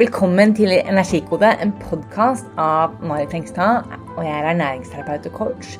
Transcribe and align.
Velkommen 0.00 0.54
til 0.56 0.70
Energikode, 0.72 1.50
en 1.60 1.74
podkast 1.76 2.46
av 2.56 2.94
Mari 3.04 3.26
Fengstad, 3.28 3.84
Og 4.16 4.22
jeg 4.24 4.32
er 4.32 4.46
ernæringsterapeut 4.48 5.26
og 5.28 5.34
coach. 5.34 5.74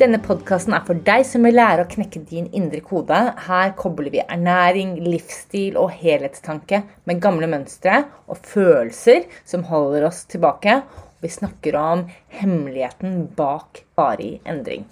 Denne 0.00 0.16
podkasten 0.24 0.72
er 0.72 0.86
for 0.86 0.96
deg 1.04 1.26
som 1.28 1.44
vil 1.44 1.58
lære 1.58 1.84
å 1.84 1.90
knekke 1.90 2.22
din 2.30 2.46
indre 2.56 2.80
kode. 2.80 3.18
Her 3.44 3.74
kobler 3.76 4.08
vi 4.14 4.22
ernæring, 4.24 4.94
livsstil 5.04 5.76
og 5.76 5.92
helhetstanke 5.92 6.80
med 7.04 7.20
gamle 7.20 7.50
mønstre 7.52 8.06
og 8.24 8.40
følelser 8.48 9.28
som 9.44 9.66
holder 9.68 10.08
oss 10.08 10.22
tilbake. 10.24 10.78
Vi 11.20 11.34
snakker 11.36 11.76
om 11.76 12.06
hemmeligheten 12.32 13.26
bak 13.36 13.84
varig 14.00 14.38
endring. 14.48 14.88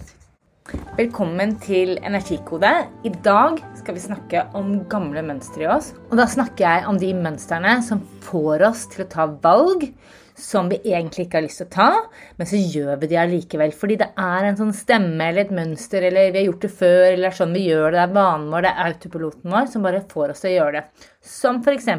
Velkommen 0.64 1.50
til 1.60 1.98
Energikode. 2.00 2.70
I 3.04 3.10
dag 3.24 3.58
skal 3.76 3.98
vi 3.98 4.00
snakke 4.00 4.46
om 4.56 4.70
gamle 4.88 5.20
mønstre 5.26 5.66
i 5.66 5.68
oss. 5.68 5.90
Og 6.08 6.14
da 6.16 6.24
snakker 6.30 6.64
jeg 6.64 6.86
om 6.88 6.96
de 6.96 7.10
mønstrene 7.18 7.74
som 7.84 8.00
får 8.24 8.64
oss 8.70 8.86
til 8.94 9.02
å 9.04 9.08
ta 9.12 9.26
valg 9.44 9.84
som 10.40 10.70
vi 10.72 10.78
egentlig 10.88 11.26
ikke 11.26 11.36
har 11.36 11.44
lyst 11.44 11.60
til 11.60 11.68
å 11.68 11.74
ta, 11.74 11.88
men 12.40 12.48
så 12.48 12.56
gjør 12.56 12.96
vi 13.02 13.10
det 13.10 13.18
allikevel. 13.20 13.74
Fordi 13.76 13.98
det 14.00 14.08
er 14.16 14.48
en 14.48 14.56
sånn 14.62 14.72
stemme 14.74 15.26
eller 15.28 15.44
et 15.44 15.52
mønster, 15.54 16.08
eller 16.08 16.32
vi 16.32 16.40
har 16.40 16.48
gjort 16.48 16.64
det 16.64 16.72
før, 16.78 17.02
eller 17.10 17.26
det 17.26 17.30
er 17.34 17.38
sånn 17.42 17.54
vi 17.58 17.66
gjør 17.66 17.84
det, 17.84 17.98
det 17.98 18.06
er 18.06 18.16
vanen 18.16 18.48
vår, 18.54 18.64
det 18.64 18.72
er 18.72 18.88
autopiloten 18.88 19.58
vår 19.58 19.68
som 19.74 19.84
bare 19.84 20.02
får 20.14 20.32
oss 20.32 20.42
til 20.46 20.54
å 20.54 20.54
gjøre 20.54 20.78
det. 20.78 21.06
Som 21.34 21.60
f.eks. 21.60 21.92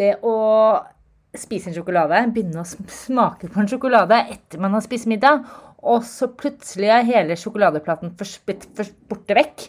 det 0.00 0.14
å 0.24 0.38
spise 1.36 1.68
en 1.68 1.76
sjokolade, 1.76 2.24
begynne 2.32 2.64
å 2.64 2.88
smake 2.92 3.52
på 3.52 3.60
en 3.60 3.68
sjokolade 3.68 4.18
etter 4.32 4.60
man 4.60 4.74
har 4.76 4.84
spist 4.84 5.08
middag, 5.08 5.44
og 5.82 6.04
så 6.06 6.28
plutselig 6.38 6.90
er 6.94 7.08
hele 7.08 7.36
sjokoladeplaten 7.38 8.14
borte 8.14 9.36
vekk. 9.38 9.66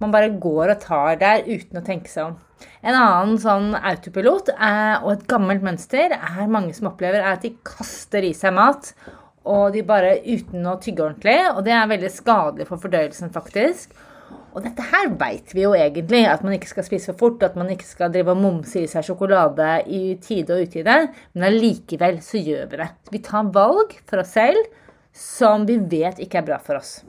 Man 0.00 0.12
bare 0.14 0.32
går 0.40 0.72
og 0.72 0.80
tar 0.80 1.18
der 1.20 1.44
uten 1.44 1.80
å 1.80 1.84
tenke 1.84 2.08
seg 2.08 2.30
om. 2.30 2.38
En 2.80 2.96
annen 2.96 3.36
sånn 3.40 3.74
autopilot 3.76 4.48
er, 4.56 5.02
og 5.04 5.12
et 5.12 5.26
gammelt 5.28 5.64
mønster 5.64 6.14
er 6.16 6.52
mange 6.52 6.72
som 6.76 6.88
opplever, 6.88 7.20
er 7.20 7.36
at 7.36 7.44
de 7.44 7.52
kaster 7.64 8.24
i 8.24 8.32
seg 8.36 8.56
mat. 8.56 8.94
Og 9.48 9.72
de 9.74 9.84
bare 9.84 10.18
uten 10.24 10.64
å 10.68 10.78
tygge 10.80 11.04
ordentlig. 11.04 11.36
Og 11.52 11.60
det 11.66 11.76
er 11.76 11.92
veldig 11.92 12.12
skadelig 12.12 12.68
for 12.68 12.80
fordøyelsen, 12.80 13.32
faktisk. 13.32 13.92
Og 14.50 14.64
dette 14.64 14.82
her 14.90 15.12
veit 15.20 15.52
vi 15.54 15.62
jo 15.62 15.76
egentlig, 15.76 16.24
at 16.26 16.42
man 16.46 16.56
ikke 16.56 16.72
skal 16.72 16.86
spise 16.86 17.12
for 17.12 17.20
fort, 17.20 17.44
at 17.46 17.56
man 17.58 17.68
ikke 17.70 17.86
skal 17.86 18.12
drive 18.14 18.32
og 18.32 18.40
momse 18.40 18.80
i 18.80 18.88
seg 18.90 19.06
sjokolade 19.06 19.68
i 19.86 20.16
tide 20.22 20.56
og 20.56 20.66
utide, 20.66 20.96
men 21.34 21.46
allikevel 21.46 22.18
så 22.24 22.40
gjør 22.40 22.70
vi 22.72 22.80
det. 22.80 22.88
Vi 23.12 23.22
tar 23.26 23.52
valg 23.54 23.94
for 24.10 24.22
oss 24.24 24.34
selv 24.34 24.79
som 25.12 25.66
vi 25.68 25.78
vet 25.78 26.20
ikke 26.22 26.40
er 26.40 26.46
bra 26.46 26.58
for 26.62 26.80
oss. 26.80 27.00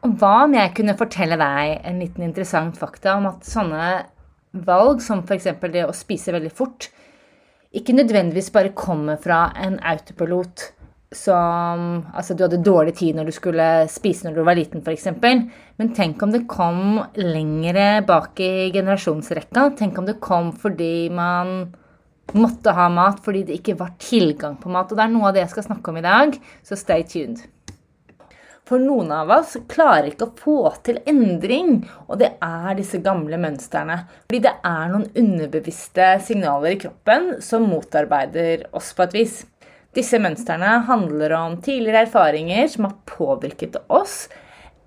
Og 0.00 0.16
hva 0.20 0.46
om 0.46 0.56
jeg 0.56 0.72
kunne 0.78 0.96
fortelle 0.96 1.36
deg 1.40 1.84
en 1.84 2.00
liten 2.00 2.24
interessant 2.24 2.78
fakta 2.80 3.18
om 3.18 3.28
at 3.28 3.44
sånne 3.44 3.86
valg, 4.66 5.02
som 5.04 5.22
f.eks. 5.22 5.50
det 5.70 5.84
å 5.86 5.94
spise 5.94 6.32
veldig 6.34 6.52
fort, 6.56 6.88
ikke 7.76 7.94
nødvendigvis 7.94 8.50
bare 8.54 8.74
kommer 8.74 9.20
fra 9.20 9.50
en 9.60 9.78
autopilot 9.86 10.70
som 11.10 12.04
Altså, 12.14 12.36
du 12.36 12.44
hadde 12.44 12.62
dårlig 12.62 12.94
tid 13.00 13.16
når 13.18 13.30
du 13.30 13.34
skulle 13.34 13.66
spise 13.90 14.26
når 14.26 14.36
du 14.36 14.44
var 14.46 14.58
liten, 14.58 14.82
f.eks. 14.84 15.08
Men 15.20 15.92
tenk 15.96 16.22
om 16.22 16.30
det 16.30 16.46
kom 16.50 17.00
lengre 17.18 18.04
bak 18.06 18.38
i 18.42 18.70
generasjonsrekka. 18.74 19.72
Tenk 19.78 19.98
om 19.98 20.06
det 20.06 20.20
kom 20.22 20.52
fordi 20.54 21.10
man 21.10 21.72
måtte 22.36 22.74
ha 22.76 22.88
mat 22.92 23.22
fordi 23.24 23.44
det 23.48 23.60
ikke 23.60 23.78
var 23.80 23.94
tilgang 24.02 24.58
på 24.60 24.72
mat. 24.72 24.90
Og 24.90 24.98
det 24.98 25.06
er 25.06 25.14
noe 25.14 25.30
av 25.30 25.36
det 25.36 25.44
jeg 25.44 25.54
skal 25.54 25.70
snakke 25.70 25.92
om 25.92 26.00
i 26.00 26.04
dag, 26.04 26.36
så 26.66 26.78
stay 26.78 27.06
tuned. 27.08 27.42
For 28.70 28.78
noen 28.78 29.08
av 29.10 29.32
oss 29.34 29.56
klarer 29.66 30.12
ikke 30.12 30.28
å 30.28 30.34
få 30.38 30.58
til 30.86 31.00
endring, 31.10 31.80
og 32.06 32.20
det 32.20 32.36
er 32.38 32.76
disse 32.78 33.00
gamle 33.02 33.40
mønstrene. 33.42 33.96
Fordi 34.28 34.42
det 34.44 34.52
er 34.68 34.92
noen 34.92 35.08
underbevisste 35.18 36.12
signaler 36.22 36.76
i 36.76 36.78
kroppen 36.84 37.32
som 37.42 37.66
motarbeider 37.66 38.68
oss 38.78 38.92
på 38.94 39.08
et 39.08 39.16
vis. 39.18 39.40
Disse 39.96 40.20
mønstrene 40.22 40.76
handler 40.86 41.34
om 41.34 41.58
tidligere 41.64 42.04
erfaringer 42.06 42.70
som 42.70 42.86
har 42.86 42.94
påvirket 43.10 43.80
oss, 43.90 44.28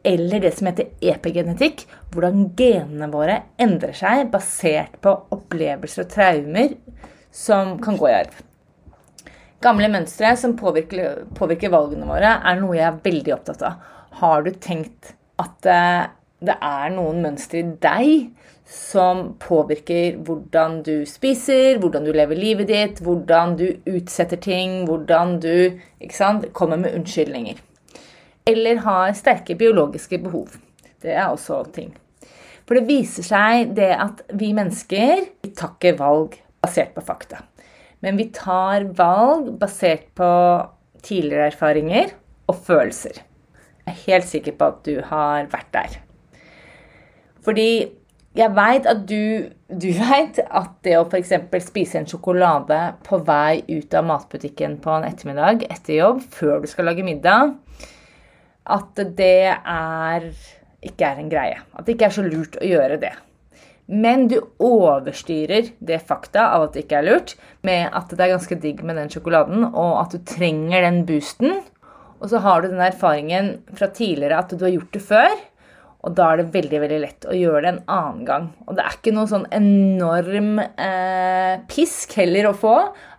eller 0.03 0.39
det 0.43 0.53
som 0.55 0.69
heter 0.69 0.95
epigenetikk, 1.03 1.83
hvordan 2.15 2.53
genene 2.59 3.11
våre 3.11 3.41
endrer 3.59 3.95
seg 3.95 4.29
basert 4.31 4.95
på 5.03 5.11
opplevelser 5.35 6.05
og 6.05 6.15
traumer 6.15 6.77
som 7.33 7.77
kan 7.81 7.97
gå 7.97 8.09
i 8.09 8.15
arv. 8.21 8.41
Gamle 9.63 9.87
mønstre 9.89 10.33
som 10.37 10.57
påvirker, 10.59 11.23
påvirker, 11.37 11.71
valgene 11.73 12.07
våre, 12.07 12.35
er 12.43 12.59
noe 12.59 12.77
jeg 12.77 12.87
er 12.89 13.03
veldig 13.05 13.35
opptatt 13.37 13.63
av. 13.65 13.91
Har 14.19 14.43
du 14.45 14.51
tenkt 14.61 15.13
at 15.41 15.69
eh, 15.69 16.09
det 16.43 16.57
er 16.59 16.91
noen 16.93 17.21
mønstre 17.23 17.61
i 17.61 17.69
deg 17.81 18.09
som 18.67 19.25
påvirker 19.39 20.19
hvordan 20.27 20.81
du 20.85 21.05
spiser, 21.07 21.79
hvordan 21.79 22.05
du 22.07 22.11
lever 22.15 22.39
livet 22.39 22.69
ditt, 22.71 23.01
hvordan 23.03 23.55
du 23.59 23.65
utsetter 23.89 24.39
ting, 24.43 24.83
hvordan 24.87 25.37
du 25.43 25.79
sant, 26.11 26.49
kommer 26.55 26.79
med 26.79 26.95
unnskyldninger. 26.99 27.59
Eller 28.47 28.83
har 28.83 29.15
sterke 29.15 29.55
biologiske 29.55 30.19
behov. 30.23 30.57
Det 31.03 31.15
er 31.15 31.29
også 31.29 31.63
ting. 31.75 31.93
For 32.67 32.79
det 32.79 32.87
viser 32.87 33.25
seg 33.27 33.75
det 33.75 33.91
at 33.95 34.23
vi 34.39 34.53
mennesker 34.55 35.23
vi 35.43 35.51
tar 35.55 35.75
ikke 35.75 35.97
valg 35.99 36.37
basert 36.63 36.93
på 36.95 37.03
fakta. 37.05 37.43
Men 38.03 38.17
vi 38.19 38.29
tar 38.35 38.89
valg 38.97 39.53
basert 39.59 40.09
på 40.17 40.29
tidligere 41.03 41.51
erfaringer 41.51 42.15
og 42.51 42.59
følelser. 42.67 43.21
Jeg 43.83 43.91
er 43.91 44.03
helt 44.07 44.29
sikker 44.29 44.55
på 44.59 44.71
at 44.71 44.81
du 44.87 44.95
har 45.09 45.49
vært 45.51 45.71
der. 45.75 45.99
Fordi 47.43 47.69
jeg 48.33 48.49
veit 48.57 48.87
at 48.89 49.03
du, 49.05 49.49
du 49.69 49.89
veit 49.99 50.39
at 50.41 50.71
det 50.85 50.95
å 50.97 51.03
f.eks. 51.05 51.35
spise 51.67 51.99
en 51.99 52.07
sjokolade 52.09 52.79
på 53.05 53.19
vei 53.27 53.61
ut 53.69 53.93
av 53.93 54.07
matbutikken 54.09 54.79
på 54.81 54.95
en 54.95 55.05
ettermiddag 55.05 55.67
etter 55.67 55.99
jobb, 55.99 56.23
før 56.33 56.63
du 56.63 56.69
skal 56.71 56.89
lage 56.89 57.05
middag, 57.05 57.53
at 58.63 59.03
det 59.19 59.51
er, 59.51 60.31
ikke 60.81 61.11
er 61.11 61.21
en 61.21 61.29
greie. 61.29 61.61
At 61.75 61.85
det 61.85 61.97
ikke 61.97 62.09
er 62.09 62.17
så 62.17 62.25
lurt 62.25 62.57
å 62.57 62.67
gjøre 62.67 62.97
det. 63.03 63.13
Men 63.93 64.25
du 64.31 64.39
overstyrer 64.63 65.69
det 65.85 65.99
fakta 66.07 66.47
av 66.55 66.65
at 66.65 66.73
det 66.73 66.87
ikke 66.87 67.01
er 67.01 67.09
lurt, 67.11 67.35
med 67.61 67.93
at 67.93 68.09
det 68.09 68.25
er 68.25 68.33
ganske 68.33 68.57
digg 68.63 68.81
med 68.85 68.97
den 68.97 69.11
sjokoladen, 69.13 69.67
og 69.69 69.99
at 70.01 70.15
du 70.15 70.23
trenger 70.33 70.81
den 70.87 71.03
boosten. 71.05 71.59
Og 72.23 72.31
så 72.31 72.39
har 72.41 72.63
du 72.63 72.71
den 72.71 72.81
erfaringen 72.81 73.57
fra 73.77 73.91
tidligere 73.93 74.39
at 74.41 74.53
du 74.53 74.63
har 74.63 74.73
gjort 74.73 74.95
det 74.95 75.03
før. 75.03 75.33
Og 76.03 76.11
da 76.17 76.25
er 76.31 76.41
det 76.41 76.51
veldig 76.51 76.79
veldig 76.83 76.97
lett 76.99 77.25
å 77.31 77.35
gjøre 77.35 77.61
det 77.63 77.69
en 77.71 77.83
annen 77.95 78.23
gang. 78.27 78.47
Og 78.65 78.75
det 78.75 78.83
er 78.83 78.95
ikke 78.97 79.13
noe 79.15 79.29
sånn 79.29 79.45
enorm 79.55 80.57
eh, 80.59 81.61
pisk 81.71 82.17
heller 82.19 82.49
å 82.49 82.55
få. 82.59 82.73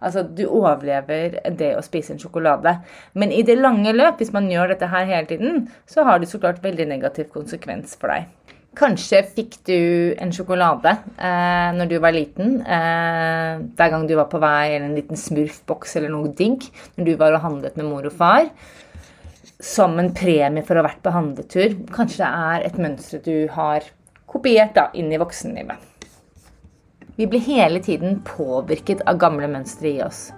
Altså, 0.05 0.25
du 0.29 0.43
overlever 0.51 1.39
det 1.57 1.71
å 1.79 1.85
spise 1.85 2.13
en 2.13 2.21
sjokolade. 2.21 2.75
Men 3.17 3.33
i 3.33 3.41
det 3.47 3.57
lange 3.57 3.95
løp, 3.97 4.21
hvis 4.21 4.35
man 4.37 4.51
gjør 4.53 4.75
dette 4.75 4.91
her 4.93 5.09
hele 5.09 5.31
tiden, 5.31 5.65
så 5.89 6.05
har 6.05 6.21
det 6.21 6.29
så 6.29 6.43
klart 6.43 6.61
veldig 6.65 6.91
negativ 6.93 7.31
konsekvens 7.33 7.97
for 7.97 8.13
deg. 8.13 8.29
Kanskje 8.75 9.21
fikk 9.37 9.59
du 9.69 9.79
en 10.19 10.33
sjokolade 10.35 10.97
eh, 11.15 11.71
når 11.77 11.91
du 11.91 11.97
var 12.03 12.15
liten. 12.15 12.57
Eh, 12.61 13.61
hver 13.79 13.93
gang 13.93 14.07
du 14.09 14.17
var 14.19 14.27
på 14.33 14.41
vei, 14.43 14.75
eller 14.75 14.89
en 14.89 14.97
liten 14.99 15.21
smurfboks 15.21 15.95
eller 16.01 16.11
noe 16.11 16.33
digg 16.35 16.67
når 16.97 17.07
du 17.07 17.13
var 17.21 17.37
og 17.37 17.45
handlet 17.45 17.79
med 17.79 17.87
mor 17.87 18.09
og 18.09 18.17
far. 18.19 18.49
Som 19.63 19.95
en 20.03 20.11
premie 20.17 20.67
for 20.67 20.75
å 20.75 20.83
ha 20.83 20.89
vært 20.89 21.05
på 21.07 21.15
handletur. 21.15 21.79
Kanskje 21.95 22.25
det 22.25 22.33
er 22.51 22.67
et 22.67 22.83
mønster 22.83 23.23
du 23.23 23.47
har 23.55 23.87
kopiert 24.27 24.75
da, 24.75 24.89
inn 24.99 25.13
i 25.15 25.23
voksenlivet. 25.23 25.91
Vi 27.15 27.31
blir 27.31 27.47
hele 27.47 27.79
tiden 27.79 28.25
påvirket 28.27 29.07
av 29.07 29.23
gamle 29.23 29.47
mønstre 29.47 29.93
i 29.93 30.03
oss. 30.03 30.33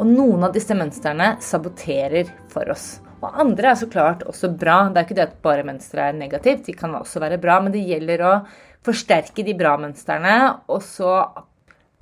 Og 0.00 0.08
noen 0.08 0.48
av 0.48 0.56
disse 0.56 0.72
mønstrene 0.72 1.34
saboterer 1.44 2.32
for 2.48 2.72
oss. 2.72 2.94
Og 3.22 3.38
andre 3.38 3.70
er 3.70 3.78
så 3.78 3.86
klart 3.90 4.24
også 4.26 4.50
bra. 4.58 4.88
Det 4.90 4.98
er 4.98 5.06
ikke 5.06 5.18
det 5.18 5.28
at 5.28 5.38
bare 5.44 5.66
mønstre 5.66 6.08
er 6.08 6.18
negativt, 6.18 6.66
de 6.66 6.74
kan 6.76 6.94
også 6.98 7.22
være 7.22 7.38
bra, 7.42 7.60
men 7.62 7.74
det 7.74 7.84
gjelder 7.86 8.24
å 8.26 8.34
forsterke 8.82 9.44
de 9.46 9.54
bra 9.54 9.76
mønstrene, 9.78 10.34
og 10.74 10.82
så 10.82 11.14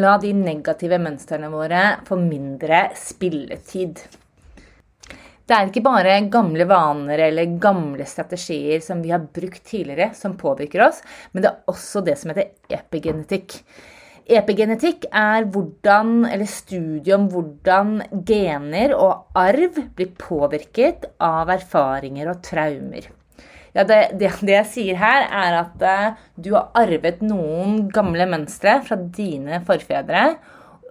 la 0.00 0.14
de 0.22 0.32
negative 0.32 0.96
mønstrene 1.02 1.50
våre 1.52 1.82
få 2.06 2.16
mindre 2.16 2.86
spilletid. 2.96 4.00
Det 5.50 5.56
er 5.56 5.66
ikke 5.66 5.82
bare 5.82 6.14
gamle 6.30 6.64
vaner 6.70 7.24
eller 7.26 7.56
gamle 7.60 8.06
strategier 8.06 8.80
som 8.84 9.00
vi 9.02 9.10
har 9.12 9.24
brukt 9.34 9.64
tidligere, 9.66 10.12
som 10.14 10.38
påvirker 10.40 10.86
oss, 10.86 11.02
men 11.32 11.44
det 11.44 11.50
er 11.50 11.72
også 11.72 12.04
det 12.06 12.14
som 12.20 12.30
heter 12.32 12.78
epigenetikk. 12.78 13.58
Epigenetikk 14.30 15.08
er 15.10 15.42
hvordan, 15.50 16.28
studiet 16.46 17.16
om 17.16 17.24
hvordan 17.32 17.96
gener 18.28 18.92
og 18.94 19.32
arv 19.34 19.80
blir 19.98 20.12
påvirket 20.20 21.08
av 21.18 21.50
erfaringer 21.50 22.30
og 22.30 22.44
traumer. 22.46 23.08
Ja, 23.74 23.82
det, 23.82 23.98
det, 24.20 24.30
det, 24.42 24.54
jeg 24.54 24.68
sier 24.70 25.00
her, 25.00 25.26
er 25.26 25.56
at 25.64 25.82
uh, 25.82 26.20
du 26.38 26.52
har 26.54 26.70
arvet 26.78 27.22
noen 27.26 27.88
gamle 27.90 28.26
mønstre 28.30 28.80
fra 28.86 28.98
dine 28.98 29.62
forfedre, 29.66 30.34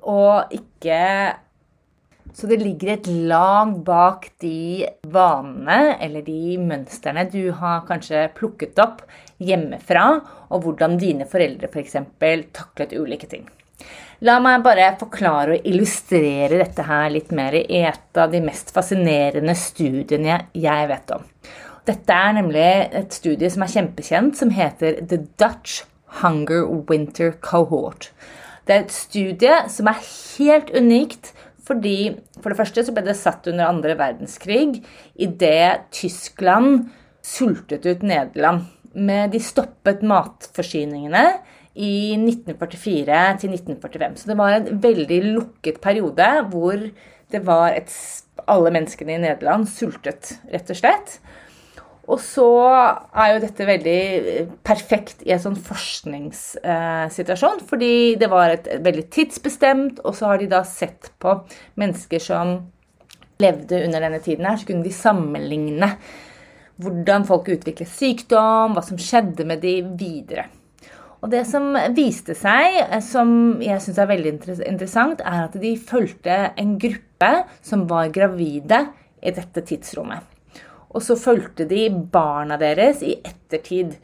og 0.04 0.52
ikke 0.56 1.00
Så 2.32 2.48
det 2.48 2.60
ligger 2.62 2.92
et 2.94 3.08
lag 3.08 3.72
bak 3.84 4.30
de 4.40 4.86
vanene 5.12 5.98
eller 6.00 6.22
de 6.24 6.60
mønstrene 6.62 7.26
du 7.32 7.52
har 7.58 7.82
kanskje 7.88 8.28
plukket 8.38 8.80
opp 8.80 9.02
hjemmefra, 9.40 10.06
og 10.50 10.66
hvordan 10.66 10.98
dine 11.00 11.28
foreldre 11.30 11.70
f.eks. 11.72 11.98
For 12.20 12.46
taklet 12.56 12.96
ulike 13.00 13.30
ting. 13.32 13.48
La 14.28 14.36
meg 14.44 14.66
bare 14.66 14.90
forklare 15.00 15.56
og 15.56 15.68
illustrere 15.70 16.60
dette 16.60 16.84
her 16.84 17.08
litt 17.14 17.30
mer 17.32 17.56
i 17.56 17.64
et 17.88 18.20
av 18.20 18.34
de 18.34 18.42
mest 18.44 18.74
fascinerende 18.76 19.56
studiene 19.56 20.42
jeg 20.52 20.90
vet 20.92 21.14
om. 21.16 21.24
Dette 21.88 22.14
er 22.14 22.36
nemlig 22.36 22.68
et 23.00 23.16
studie 23.16 23.50
som 23.50 23.64
er 23.64 23.72
kjempekjent, 23.72 24.36
som 24.36 24.52
heter 24.54 25.00
The 25.08 25.22
Dutch 25.40 25.86
Hunger 26.20 26.68
Winter 26.90 27.32
Cohort. 27.40 28.12
Det 28.68 28.76
er 28.76 28.84
et 28.84 28.94
studie 28.94 29.56
som 29.72 29.88
er 29.90 30.04
helt 30.04 30.74
unikt 30.76 31.32
fordi 31.70 32.18
for 32.42 32.50
det 32.50 32.58
første 32.58 32.84
så 32.86 32.94
ble 32.96 33.06
det 33.06 33.16
satt 33.18 33.48
under 33.50 33.70
andre 33.70 33.96
verdenskrig 33.98 34.82
idet 35.22 35.86
Tyskland 35.94 36.90
sultet 37.26 37.86
ut 37.86 38.04
Nederland. 38.06 38.66
Med 39.00 39.31
de 39.31 39.40
stoppet 39.44 40.01
matforsyningene 40.06 41.25
i 41.80 42.16
1944 42.18 43.19
til 43.40 43.54
1945. 43.56 44.18
Så 44.19 44.31
det 44.31 44.38
var 44.40 44.56
en 44.56 44.81
veldig 44.84 45.19
lukket 45.30 45.80
periode 45.84 46.30
hvor 46.51 46.78
det 47.30 47.42
var 47.46 47.75
et, 47.78 47.94
alle 48.50 48.72
menneskene 48.74 49.16
i 49.16 49.22
Nederland 49.22 49.69
sultet, 49.72 50.40
rett 50.51 50.72
og 50.74 50.78
slett. 50.80 51.19
Og 52.10 52.18
så 52.24 52.48
er 52.66 53.36
jo 53.36 53.42
dette 53.44 53.68
veldig 53.69 54.00
eh, 54.18 54.48
perfekt 54.66 55.22
i 55.28 55.31
en 55.36 55.42
sånn 55.44 55.60
forskningssituasjon, 55.62 57.60
fordi 57.69 58.16
det 58.18 58.30
var 58.31 58.50
et, 58.56 58.66
veldig 58.81 59.06
tidsbestemt, 59.13 60.02
og 60.02 60.16
så 60.18 60.24
har 60.31 60.38
de 60.42 60.48
da 60.50 60.63
sett 60.66 61.12
på 61.22 61.30
mennesker 61.80 62.19
som 62.24 62.48
levde 63.40 63.84
under 63.86 64.00
denne 64.04 64.22
tiden 64.25 64.45
her, 64.50 64.57
så 64.57 64.66
kunne 64.68 64.88
de 64.88 64.94
sammenligne 64.95 65.90
hvordan 66.80 67.26
folk 67.28 67.50
utviklet 67.52 67.92
sykdom, 67.92 68.76
hva 68.76 68.84
som 68.86 69.00
skjedde 69.00 69.46
med 69.48 69.62
de 69.64 69.80
videre. 70.00 70.48
Og 71.20 71.31
det 71.34 71.42
som 71.50 71.74
viste 71.96 72.36
seg, 72.38 72.80
eh, 72.86 73.02
som 73.04 73.60
jeg 73.64 73.81
syns 73.84 74.00
er 74.00 74.12
veldig 74.12 74.34
interessant, 74.70 75.20
er 75.20 75.50
at 75.50 75.58
de 75.60 75.74
fulgte 75.76 76.38
en 76.56 76.78
gruppe 76.80 77.31
som 77.66 77.88
var 77.90 78.14
gravide 78.16 78.86
i 79.20 79.34
dette 79.36 79.66
tidsrommet. 79.68 80.24
Og 80.90 81.04
så 81.06 81.20
fulgte 81.20 81.68
de 81.70 81.90
barna 81.92 82.58
deres 82.58 83.04
i 83.06 83.18
ettertid. 83.20 83.98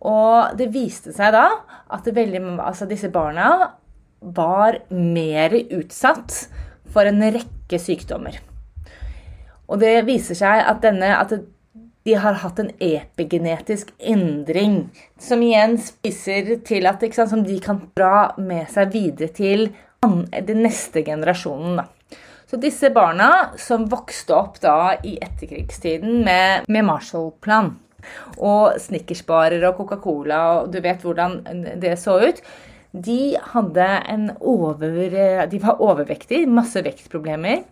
Og 0.00 0.56
det 0.58 0.72
viste 0.74 1.12
seg 1.14 1.36
da 1.36 1.44
at 1.92 2.08
veldig, 2.08 2.56
altså 2.58 2.88
disse 2.90 3.12
barna 3.12 3.76
var 4.22 4.80
mer 4.90 5.54
utsatt 5.76 6.46
for 6.92 7.06
en 7.06 7.22
rekke 7.22 7.78
sykdommer. 7.78 8.40
Og 9.70 9.78
det 9.80 10.02
viser 10.08 10.36
seg 10.36 10.64
at, 10.66 10.82
denne, 10.82 11.12
at 11.16 11.32
de 12.04 12.14
har 12.18 12.40
hatt 12.42 12.58
en 12.58 12.70
epigenetisk 12.82 13.92
endring, 13.98 14.88
som 15.20 15.42
igjen 15.42 15.76
spiser 15.78 16.56
til 16.66 16.88
at 16.90 17.04
sant, 17.14 17.30
som 17.30 17.44
de 17.46 17.58
kan 17.62 17.84
dra 17.96 18.32
med 18.42 18.70
seg 18.72 18.90
videre 18.94 19.30
til 19.34 19.68
den 20.02 20.64
neste 20.64 21.04
generasjonen. 21.06 21.78
Da. 21.78 22.18
Så 22.50 22.58
disse 22.60 22.90
barna 22.92 23.54
som 23.56 23.86
vokste 23.88 24.34
opp 24.36 24.58
da 24.60 24.98
i 25.06 25.14
etterkrigstiden 25.22 26.20
med, 26.26 26.66
med 26.68 26.84
Marshall-plan 26.84 27.70
og 28.42 28.80
snickersbarer 28.82 29.62
og 29.68 29.78
Coca-Cola 29.78 30.42
og 30.58 30.72
du 30.74 30.80
vet 30.82 31.06
hvordan 31.06 31.38
det 31.80 31.94
så 32.02 32.18
ut, 32.18 32.42
de, 32.92 33.38
over, 33.40 35.14
de 35.48 35.62
var 35.62 35.80
overvektige, 35.80 36.50
masse 36.50 36.82
vektproblemer. 36.84 37.62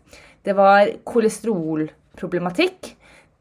Det 0.41 0.55
var 0.57 0.95
kolesterolproblematikk, 1.05 2.95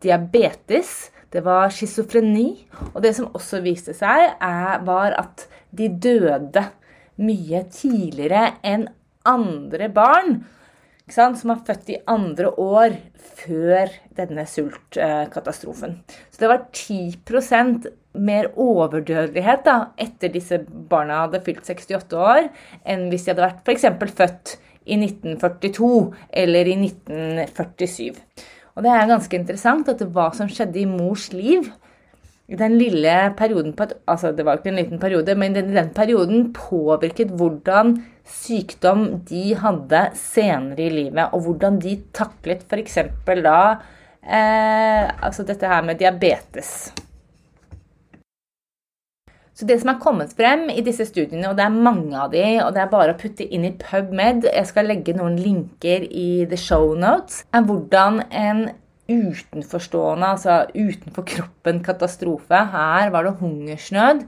diabetes, 0.04 1.10
det 1.30 1.44
var 1.46 1.70
schizofreni. 1.74 2.48
Og 2.94 3.02
det 3.06 3.14
som 3.18 3.30
også 3.38 3.62
viste 3.66 3.94
seg, 3.98 4.36
er, 4.42 4.80
var 4.88 5.18
at 5.20 5.46
de 5.76 5.90
døde 5.90 6.66
mye 7.20 7.66
tidligere 7.74 8.56
enn 8.66 8.88
andre 9.28 9.90
barn 9.94 10.40
som 11.10 11.34
var 11.50 11.64
født 11.66 11.90
i 11.90 11.98
andre 12.10 12.52
år 12.62 12.96
før 13.40 13.90
denne 14.18 14.46
sultkatastrofen. 14.46 15.96
Så 16.30 16.44
det 16.44 16.52
var 16.52 16.68
10% 16.70 17.88
mer 18.20 18.52
overdødelighet 18.60 19.66
da, 19.66 19.78
etter 19.98 20.30
disse 20.34 20.60
barna 20.90 21.24
hadde 21.24 21.42
fylt 21.46 21.66
68 21.66 22.14
år, 22.14 22.50
enn 22.86 23.08
hvis 23.10 23.26
de 23.26 23.34
hadde 23.34 23.48
vært 23.48 23.66
f.eks. 23.66 23.88
født 24.22 24.56
i 24.90 24.98
1942 24.98 25.92
eller 26.44 26.70
i 26.70 26.78
1947. 26.78 28.22
Og 28.76 28.86
det 28.86 28.92
er 28.94 29.10
ganske 29.10 29.38
interessant 29.38 29.90
at 29.92 30.02
hva 30.14 30.30
som 30.36 30.50
skjedde 30.52 30.82
i 30.82 30.90
mors 30.90 31.30
liv 31.34 31.70
i 32.50 32.58
den 32.58 32.78
lille 32.80 33.16
perioden 33.38 33.76
på 33.78 33.86
altså 34.10 34.32
Det 34.34 34.46
var 34.46 34.58
ikke 34.58 34.72
en 34.72 34.80
liten 34.82 35.02
periode, 35.02 35.36
men 35.38 35.54
den, 35.54 35.74
den 35.76 35.92
perioden 35.94 36.48
påvirket 36.54 37.34
hvordan 37.38 38.00
sykdom 38.30 39.22
de 39.30 39.44
hadde 39.58 40.02
senere 40.18 40.86
i 40.86 40.90
livet, 40.94 41.34
og 41.34 41.46
hvordan 41.46 41.80
de 41.82 41.96
taklet 42.14 42.66
f.eks. 42.70 42.98
da 43.26 43.60
eh, 44.26 45.06
altså 45.22 45.46
dette 45.46 45.70
her 45.70 45.86
med 45.86 46.02
diabetes. 46.02 46.92
Så 49.58 49.68
det 49.68 49.80
som 49.82 49.92
er 49.92 50.02
kommet 50.02 50.32
frem 50.38 50.70
i 50.72 50.84
disse 50.86 51.06
studiene, 51.10 51.50
og 51.50 51.58
det 51.58 51.66
er 51.66 51.80
mange 51.88 52.16
av 52.16 52.30
de, 52.32 52.44
og 52.64 52.74
det 52.76 52.84
er 52.84 52.92
bare 52.92 53.16
å 53.16 53.20
putte 53.20 53.44
inn 53.44 53.66
i 53.68 53.74
PubMed, 53.76 54.48
jeg 54.48 54.70
skal 54.70 54.88
legge 54.88 55.16
noen 55.18 55.36
linker 55.40 56.06
i 56.08 56.46
the 56.50 56.60
show 56.60 56.94
notes, 56.96 57.44
er 57.52 57.66
hvordan 57.68 58.22
en 58.30 58.70
utenforstående, 59.10 60.34
altså 60.36 60.60
utenfor 60.76 61.26
kroppen-katastrofe. 61.28 62.66
Her 62.74 63.10
var 63.14 63.26
det 63.26 63.40
hungersnød. 63.40 64.28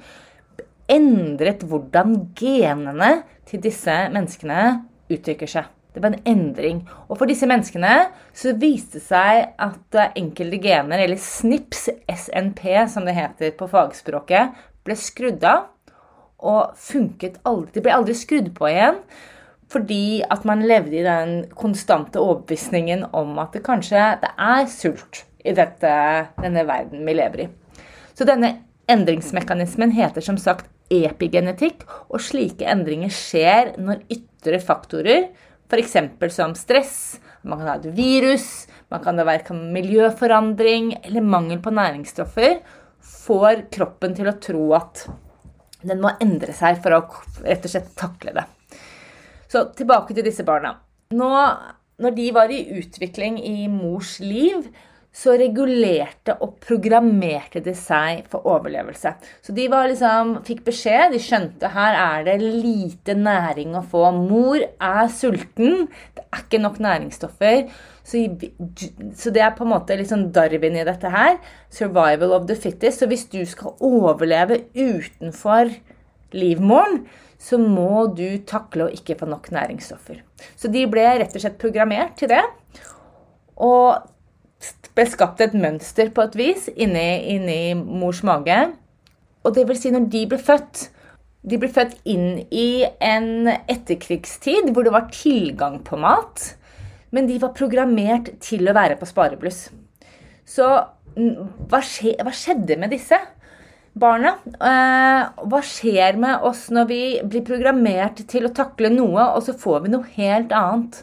Endret 0.91 1.61
hvordan 1.69 2.17
genene 2.37 3.11
til 3.47 3.61
disse 3.63 3.93
menneskene 4.11 4.63
uttrykker 5.11 5.49
seg. 5.49 5.69
Det 5.91 5.99
var 5.99 6.13
en 6.13 6.27
endring. 6.27 6.81
Og 7.11 7.17
for 7.19 7.27
disse 7.27 7.47
menneskene 7.49 7.93
så 8.37 8.53
viste 8.59 8.99
det 8.99 9.05
seg 9.09 9.41
at 9.59 9.97
enkelte 10.15 10.59
gener, 10.63 11.03
eller 11.03 11.19
SNPs, 11.19 11.89
SNP 12.07 12.63
som 12.91 13.07
det 13.07 13.17
heter 13.17 13.51
på 13.59 13.67
fagspråket, 13.71 14.55
ble 14.85 14.97
skrudd 14.97 15.43
av 15.47 15.69
og 16.41 16.73
funket 16.79 17.37
aldri. 17.45 17.75
De 17.77 17.85
ble 17.85 17.93
aldri 17.93 18.15
skrudd 18.17 18.49
på 18.57 18.69
igjen. 18.71 18.97
Fordi 19.71 20.19
at 20.27 20.43
man 20.47 20.65
levde 20.67 20.97
i 20.99 21.05
den 21.05 21.45
konstante 21.55 22.19
overbevisningen 22.19 23.05
om 23.15 23.37
at 23.39 23.53
det 23.55 23.63
kanskje 23.63 24.01
det 24.19 24.31
er 24.35 24.65
sult 24.71 25.21
i 25.47 25.53
dette, 25.55 25.91
denne 26.41 26.65
verden 26.67 27.05
vi 27.07 27.15
lever 27.15 27.45
i. 27.45 27.47
Så 28.11 28.27
denne 28.27 28.51
endringsmekanismen 28.91 29.93
heter 29.95 30.25
som 30.25 30.35
sagt 30.41 30.67
epigenetikk, 30.91 31.85
og 32.11 32.19
slike 32.19 32.67
endringer 32.67 33.13
skjer 33.15 33.77
når 33.79 34.03
ytre 34.11 34.59
faktorer, 34.59 35.29
f.eks. 35.71 35.95
som 36.35 36.51
stress, 36.59 36.95
man 37.47 37.61
kan 37.61 37.69
ha 37.71 37.77
et 37.79 37.87
virus, 37.95 38.67
man 38.91 38.99
kan 39.05 39.15
være 39.23 39.55
miljøforandring 39.55 40.97
eller 40.99 41.23
mangel 41.23 41.61
på 41.63 41.71
næringsstoffer, 41.71 42.59
får 43.03 43.67
kroppen 43.73 44.15
til 44.17 44.29
å 44.29 44.37
tro 44.41 44.65
at 44.77 45.05
den 45.81 46.01
må 46.03 46.13
endre 46.21 46.53
seg 46.53 46.81
for 46.83 46.93
å 46.93 47.01
rett 47.41 47.65
og 47.65 47.73
slett 47.73 47.93
takle 47.97 48.35
det. 48.37 48.45
Så 49.51 49.65
tilbake 49.75 50.15
til 50.15 50.25
disse 50.25 50.45
barna. 50.47 50.75
Nå, 51.17 51.29
når 52.01 52.15
de 52.15 52.27
var 52.35 52.53
i 52.53 52.61
utvikling 52.79 53.39
i 53.41 53.67
mors 53.71 54.19
liv, 54.23 54.69
så 55.11 55.33
regulerte 55.35 56.37
og 56.39 56.53
programmerte 56.63 57.59
de 57.63 57.73
seg 57.75 58.23
for 58.31 58.47
overlevelse. 58.47 59.11
Så 59.43 59.51
de 59.55 59.65
liksom, 59.67 60.37
fikk 60.47 60.63
beskjed, 60.69 61.11
de 61.11 61.19
skjønte 61.19 61.71
her 61.73 61.97
er 61.99 62.27
det 62.29 62.37
lite 62.39 63.17
næring 63.19 63.75
å 63.75 63.83
få. 63.83 64.05
Mor 64.15 64.63
er 64.63 65.09
sulten, 65.11 65.89
det 66.15 66.23
er 66.23 66.45
ikke 66.45 66.61
nok 66.63 66.79
næringsstoffer. 66.83 67.65
Så, 68.07 68.23
så 69.19 69.33
det 69.35 69.43
er 69.43 69.51
på 69.57 69.67
en 69.67 69.73
måte 69.73 69.97
litt 69.99 70.09
sånn 70.09 70.29
Darwin 70.33 70.79
i 70.79 70.87
dette 70.87 71.11
her. 71.11 71.35
Survival 71.69 72.31
of 72.37 72.47
the 72.47 72.55
fittest. 72.55 73.03
Så 73.03 73.11
hvis 73.11 73.27
du 73.31 73.41
skal 73.49 73.75
overleve 73.83 74.63
utenfor 74.79 75.75
livmoren, 76.31 77.03
så 77.41 77.59
må 77.59 78.05
du 78.15 78.39
takle 78.47 78.87
å 78.87 78.95
ikke 78.95 79.17
få 79.19 79.27
nok 79.27 79.51
næringsstoffer. 79.51 80.23
Så 80.55 80.71
de 80.71 80.85
ble 80.89 81.03
rett 81.19 81.35
og 81.35 81.43
slett 81.43 81.59
programmert 81.59 82.15
til 82.21 82.31
det. 82.31 82.43
Og 83.61 84.07
ble 84.95 85.05
skapt 85.09 85.41
et 85.43 85.53
mønster 85.57 86.11
på 86.13 86.25
et 86.25 86.37
vis 86.39 86.69
inni, 86.75 87.35
inni 87.35 87.75
mors 87.75 88.21
mage. 88.27 88.57
Og 89.45 89.55
det 89.55 89.65
vil 89.69 89.79
si, 89.79 89.91
når 89.93 90.09
de 90.13 90.25
ble 90.29 90.41
født 90.41 90.89
De 91.41 91.57
ble 91.57 91.71
født 91.73 91.95
inn 92.05 92.43
i 92.53 92.85
en 93.01 93.47
etterkrigstid 93.49 94.67
hvor 94.75 94.85
det 94.85 94.91
var 94.93 95.07
tilgang 95.09 95.79
på 95.81 95.97
mat. 95.97 96.51
Men 97.09 97.25
de 97.25 97.39
var 97.41 97.55
programmert 97.57 98.29
til 98.45 98.69
å 98.69 98.75
være 98.77 98.99
på 98.99 99.07
sparebluss. 99.09 99.63
Så 100.45 100.67
hva, 101.15 101.79
skje, 101.81 102.13
hva 102.21 102.29
skjedde 102.35 102.77
med 102.77 102.93
disse? 102.93 103.17
barna. 103.93 104.35
Eh, 104.45 105.23
hva 105.47 105.61
skjer 105.65 106.19
med 106.19 106.45
oss 106.47 106.67
når 106.73 106.87
vi 106.89 107.01
blir 107.23 107.43
programmert 107.47 108.23
til 108.31 108.47
å 108.47 108.53
takle 108.55 108.91
noe, 108.93 109.27
og 109.35 109.43
så 109.45 109.55
får 109.57 109.85
vi 109.85 109.93
noe 109.95 110.15
helt 110.15 110.53
annet? 110.55 111.01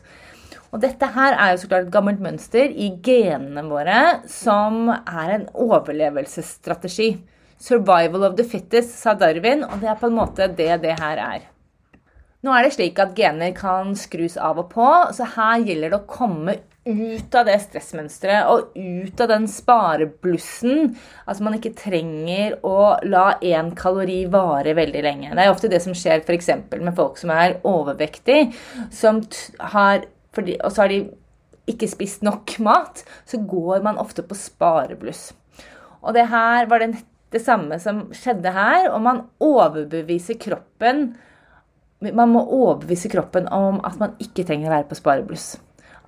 Og 0.73 0.83
dette 0.83 1.09
her 1.15 1.35
er 1.35 1.53
jo 1.53 1.61
så 1.63 1.71
klart 1.71 1.87
et 1.87 1.95
gammelt 1.95 2.21
mønster 2.21 2.69
i 2.69 2.91
genene 3.05 3.65
våre 3.71 4.01
som 4.29 4.91
er 4.93 5.35
en 5.39 5.47
overlevelsesstrategi. 5.55 7.15
Survival 7.59 8.27
of 8.29 8.37
the 8.39 8.47
fittest, 8.47 8.93
sa 9.01 9.17
Darwin, 9.19 9.65
og 9.67 9.81
det 9.83 9.91
er 9.91 9.99
på 9.99 10.11
en 10.11 10.19
måte 10.19 10.47
det 10.59 10.77
det 10.85 10.99
her 11.01 11.23
er. 11.23 11.47
Nå 12.47 12.53
er 12.55 12.69
det 12.69 12.77
slik 12.77 13.01
at 13.03 13.17
gener 13.19 13.51
kan 13.57 13.97
skrus 13.99 14.37
av 14.39 14.61
og 14.63 14.69
på, 14.71 14.89
så 15.17 15.27
her 15.35 15.65
gjelder 15.67 15.91
det 15.91 15.99
å 15.99 16.11
komme 16.11 16.55
ut 16.89 17.35
av 17.37 17.49
det 17.49 17.57
stressmønsteret 17.65 18.49
og 18.49 18.77
ut 18.79 19.21
av 19.21 19.31
den 19.33 19.49
spareblussen. 19.51 20.93
Altså 21.27 21.45
man 21.45 21.57
ikke 21.59 21.75
trenger 21.77 22.57
å 22.67 22.95
la 23.05 23.33
én 23.45 23.73
kalori 23.77 24.23
vare 24.31 24.77
veldig 24.79 25.03
lenge. 25.05 25.33
Det 25.35 25.45
er 25.45 25.53
ofte 25.53 25.73
det 25.73 25.83
som 25.85 25.97
skjer 25.97 26.23
f.eks. 26.23 26.53
med 26.79 26.95
folk 26.97 27.19
som 27.21 27.35
er 27.35 27.59
overvektige, 27.67 28.53
som 28.95 29.21
har, 29.75 30.07
fordi, 30.37 30.59
og 30.65 30.73
så 30.73 30.85
har 30.85 30.93
de 30.93 31.03
ikke 31.69 31.89
spist 31.91 32.25
nok 32.25 32.57
mat, 32.65 33.05
så 33.29 33.41
går 33.45 33.85
man 33.85 34.01
ofte 34.01 34.25
på 34.25 34.37
sparebluss. 34.39 35.31
Og 36.01 36.15
det 36.17 36.29
her 36.31 36.69
var 36.71 36.81
det, 36.81 37.03
det 37.33 37.43
samme 37.45 37.77
som 37.83 38.07
skjedde 38.17 38.53
her, 38.55 38.89
og 38.93 39.03
man 39.05 39.25
overbeviser 39.45 40.41
kroppen 40.41 41.11
man 41.99 42.31
må 42.31 42.45
overbevise 42.45 43.11
kroppen 43.11 43.49
om 43.51 43.81
at 43.87 43.99
man 43.99 44.15
ikke 44.23 44.45
trenger 44.47 44.71
å 44.71 44.77
være 44.77 44.89
på 44.91 44.99
sparebluss. 44.99 45.49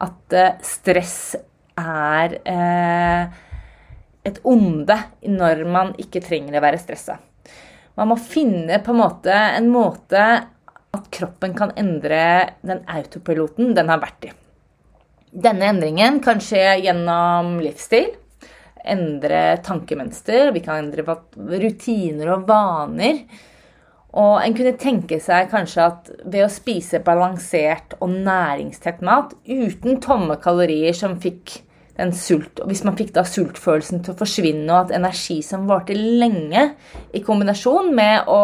At 0.00 0.36
eh, 0.36 0.60
stress 0.62 1.34
er 1.80 2.36
eh, 2.46 3.40
et 4.26 4.38
onde 4.46 4.96
når 5.26 5.64
man 5.66 5.92
ikke 6.00 6.22
trenger 6.24 6.58
å 6.58 6.62
være 6.62 6.80
stressa. 6.80 7.18
Man 7.98 8.12
må 8.12 8.16
finne 8.22 8.78
på 8.84 8.94
en 8.94 9.00
måte 9.00 9.34
en 9.34 9.68
måte 9.72 10.24
at 10.96 11.10
kroppen 11.14 11.54
kan 11.56 11.72
endre 11.78 12.22
den 12.66 12.82
autopiloten 12.90 13.74
den 13.76 13.92
har 13.92 14.00
vært 14.02 14.30
i. 14.30 14.32
Denne 15.30 15.68
endringen 15.70 16.18
kan 16.24 16.40
skje 16.42 16.80
gjennom 16.82 17.60
livsstil, 17.62 18.08
endre 18.82 19.60
tankemønster, 19.62 20.50
vi 20.54 20.62
kan 20.64 20.82
endre 20.82 21.04
rutiner 21.36 22.34
og 22.34 22.48
vaner. 22.48 23.22
Og 24.10 24.40
en 24.42 24.56
kunne 24.58 24.74
tenke 24.80 25.20
seg 25.22 25.52
kanskje 25.52 25.84
at 25.86 26.08
ved 26.24 26.42
å 26.42 26.50
spise 26.50 26.98
balansert 27.06 27.94
og 28.00 28.10
næringstett 28.10 29.04
mat 29.06 29.36
uten 29.46 30.00
tomme 30.02 30.34
kalorier 30.42 30.96
som 30.96 31.14
fikk 31.22 31.60
den 32.00 32.14
sult, 32.16 32.62
og 32.62 32.70
hvis 32.70 32.82
man 32.86 32.96
fikk 32.98 33.12
da 33.16 33.24
sultfølelsen 33.28 34.02
til 34.04 34.14
å 34.14 34.18
forsvinne, 34.18 34.68
og 34.72 34.88
at 34.88 34.96
energi 34.96 35.40
som 35.46 35.68
varte 35.68 35.96
lenge, 35.96 36.70
i 37.14 37.22
kombinasjon 37.24 37.92
med 37.96 38.30
å 38.30 38.40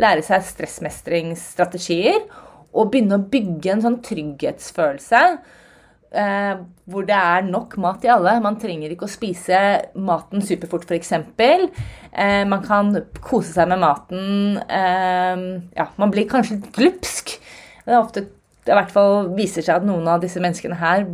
lære 0.00 0.24
seg 0.26 0.46
stressmestringsstrategier 0.48 2.22
og 2.74 2.90
begynne 2.90 3.20
å 3.20 3.28
bygge 3.30 3.74
en 3.74 3.84
sånn 3.84 4.00
trygghetsfølelse 4.04 5.20
eh, 6.14 6.54
hvor 6.90 7.06
det 7.06 7.16
er 7.16 7.46
nok 7.46 7.76
mat 7.82 8.00
til 8.02 8.14
alle. 8.14 8.36
Man 8.44 8.58
trenger 8.60 8.92
ikke 8.92 9.08
å 9.08 9.12
spise 9.12 9.58
maten 9.94 10.44
superfort, 10.44 10.86
f.eks. 10.88 11.12
Eh, 11.14 12.42
man 12.50 12.64
kan 12.66 12.92
kose 13.24 13.54
seg 13.54 13.70
med 13.70 13.82
maten. 13.82 14.58
Eh, 14.64 15.44
ja, 15.78 15.88
man 16.00 16.14
blir 16.14 16.28
kanskje 16.30 16.58
litt 16.58 16.72
glupsk. 16.76 17.36
Det 17.84 17.92
er 17.92 18.00
ofte 18.00 18.26
det 18.64 18.76
hvert 18.78 18.92
fall 18.94 19.30
viser 19.36 19.64
seg 19.64 19.82
at 19.82 19.86
noen 19.86 20.08
av 20.08 20.22
disse 20.22 20.40
menneskene 20.40 20.78
her 20.80 21.04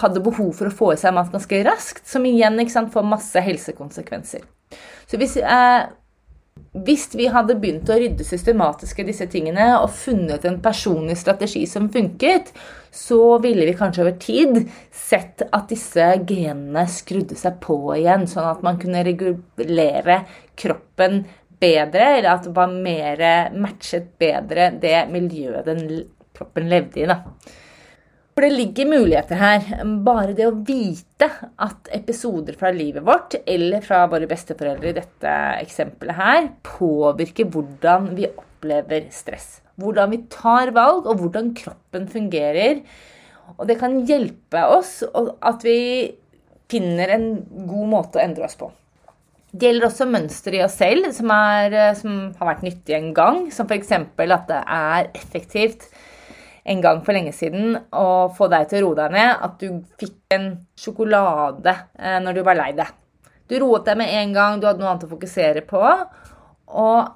hadde 0.00 0.24
behov 0.24 0.54
for 0.56 0.70
å 0.70 0.76
få 0.78 0.94
i 0.94 1.00
seg 1.00 1.14
mat 1.16 1.32
ganske 1.34 1.62
raskt, 1.66 2.06
som 2.08 2.24
igjen 2.24 2.58
sant, 2.72 2.92
får 2.94 3.04
masse 3.06 3.42
helsekonsekvenser. 3.44 4.44
Så 5.06 5.20
hvis 5.20 5.36
eh, 5.42 5.86
hvis 6.76 7.06
vi 7.16 7.28
hadde 7.32 7.56
begynt 7.60 7.88
å 7.88 7.96
rydde 7.96 8.24
systematisk 8.26 9.00
i 9.00 9.06
disse 9.08 9.26
tingene 9.32 9.68
og 9.78 9.90
funnet 9.96 10.44
en 10.48 10.58
personlig 10.64 11.16
strategi 11.20 11.64
som 11.68 11.88
funket, 11.92 12.50
så 12.92 13.38
ville 13.44 13.64
vi 13.68 13.76
kanskje 13.76 14.04
over 14.04 14.16
tid 14.20 14.58
sett 14.92 15.44
at 15.46 15.70
disse 15.72 16.10
genene 16.28 16.84
skrudde 16.92 17.36
seg 17.38 17.58
på 17.64 17.78
igjen, 17.96 18.26
sånn 18.28 18.50
at 18.50 18.64
man 18.66 18.80
kunne 18.80 19.04
regulere 19.06 20.22
kroppen 20.56 21.24
bedre, 21.60 22.10
eller 22.18 22.30
at 22.34 22.44
det 22.44 22.54
var 22.56 22.72
mer 22.72 23.24
matchet 23.56 24.12
bedre 24.20 24.70
det 24.80 24.98
miljøet 25.12 25.68
den 25.68 25.86
kroppen 26.36 26.68
levde 26.70 27.02
i. 27.02 27.08
da. 27.08 27.22
For 28.36 28.44
det 28.44 28.52
ligger 28.52 28.90
muligheter 28.90 29.38
her. 29.40 29.68
Bare 30.04 30.34
det 30.36 30.44
å 30.44 30.58
vite 30.68 31.30
at 31.64 31.88
episoder 31.96 32.52
fra 32.60 32.68
livet 32.68 33.00
vårt, 33.06 33.38
eller 33.48 33.80
fra 33.80 34.02
våre 34.12 34.28
besteforeldre 34.28 34.90
i 34.90 34.96
dette 34.98 35.36
eksempelet 35.62 36.18
her, 36.18 36.48
påvirker 36.68 37.48
hvordan 37.48 38.10
vi 38.18 38.28
opplever 38.28 39.06
stress. 39.08 39.62
Hvordan 39.80 40.12
vi 40.12 40.18
tar 40.28 40.74
valg, 40.76 41.08
og 41.08 41.22
hvordan 41.22 41.54
kroppen 41.56 42.04
fungerer. 42.12 42.82
Og 43.56 43.64
det 43.70 43.78
kan 43.80 44.02
hjelpe 44.04 44.66
oss 44.68 44.98
at 45.16 45.64
vi 45.64 45.78
finner 46.68 47.14
en 47.14 47.30
god 47.70 47.88
måte 47.94 48.20
å 48.20 48.24
endre 48.26 48.44
oss 48.50 48.58
på. 48.60 48.68
Det 49.56 49.70
gjelder 49.70 49.88
også 49.88 50.08
mønstre 50.10 50.58
i 50.58 50.60
oss 50.66 50.76
selv 50.76 51.08
som, 51.16 51.32
er, 51.32 51.94
som 51.96 52.18
har 52.36 52.50
vært 52.50 52.66
nyttige 52.66 53.00
en 53.00 53.14
gang, 53.16 53.40
som 53.48 53.64
f.eks. 53.64 53.94
at 53.96 54.50
det 54.50 54.60
er 54.60 55.08
effektivt 55.16 55.88
en 56.66 56.82
gang 56.82 57.02
for 57.06 57.16
lenge 57.16 57.32
siden 57.36 57.76
og 57.94 58.36
få 58.36 58.48
deg 58.52 58.68
til 58.70 58.82
å 58.82 58.88
roe 58.88 58.98
deg 58.98 59.14
ned 59.14 59.44
at 59.46 59.60
du 59.60 59.82
fikk 60.00 60.36
en 60.36 60.48
sjokolade 60.78 61.74
eh, 61.98 62.18
når 62.22 62.38
du 62.38 62.46
var 62.46 62.58
lei 62.58 62.72
deg. 62.76 62.90
Du 63.46 63.54
roet 63.62 63.86
deg 63.86 64.00
med 64.00 64.10
en 64.10 64.34
gang, 64.34 64.58
du 64.58 64.66
hadde 64.66 64.82
noe 64.82 64.90
annet 64.90 65.06
å 65.06 65.12
fokusere 65.12 65.62
på. 65.68 65.82
Og, 66.66 67.10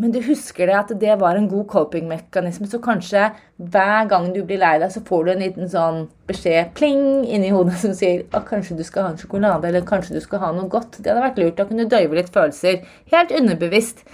men 0.00 0.14
du 0.14 0.20
husker 0.24 0.70
det 0.70 0.76
at 0.78 0.92
det 1.00 1.18
var 1.20 1.36
en 1.36 1.48
god 1.50 1.66
coping-mekanisme, 1.74 2.68
så 2.70 2.80
kanskje 2.82 3.26
hver 3.60 4.08
gang 4.08 4.30
du 4.32 4.40
blir 4.48 4.62
lei 4.62 4.78
deg, 4.80 4.88
så 4.94 5.04
får 5.04 5.26
du 5.26 5.32
en 5.34 5.44
liten 5.44 5.70
sånn 5.70 6.06
beskjed 6.28 6.72
pling 6.78 7.26
inni 7.28 7.52
hodet 7.52 7.76
som 7.82 7.92
sier 7.96 8.24
at 8.32 8.48
kanskje 8.48 8.78
du 8.80 8.84
skal 8.86 9.10
ha 9.10 9.12
en 9.12 9.20
sjokolade, 9.20 9.68
eller 9.68 9.84
kanskje 9.88 10.16
du 10.16 10.24
skal 10.24 10.40
ha 10.46 10.54
noe 10.56 10.72
godt. 10.72 11.02
Det 11.02 11.12
hadde 11.12 11.26
vært 11.26 11.42
lurt. 11.42 11.58
Da 11.60 11.68
kunne 11.68 11.84
du 11.84 11.92
døyve 11.92 12.16
litt 12.16 12.32
følelser. 12.32 12.80
Helt 13.12 13.36
underbevisst. 13.36 14.06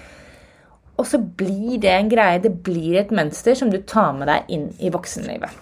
Og 1.00 1.09
så 1.09 1.16
blir 1.19 1.78
det 1.80 1.90
en 1.95 2.11
greie, 2.12 2.42
det 2.45 2.52
blir 2.64 2.99
et 3.00 3.12
mønster 3.14 3.57
som 3.57 3.71
du 3.73 3.78
tar 3.88 4.12
med 4.19 4.28
deg 4.28 4.50
inn 4.52 4.66
i 4.85 4.92
voksenlivet. 4.92 5.54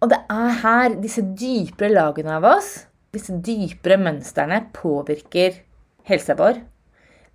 Og 0.00 0.10
det 0.12 0.20
er 0.32 0.56
her 0.62 0.96
disse 1.00 1.22
dypere 1.36 1.92
lagene 1.92 2.38
av 2.38 2.46
oss, 2.54 2.70
disse 3.12 3.36
dypere 3.44 3.98
mønstrene, 4.00 4.62
påvirker 4.76 5.60
helsa 6.08 6.36
vår. 6.38 6.58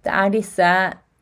Det 0.06 0.12
er 0.14 0.34
disse 0.34 0.72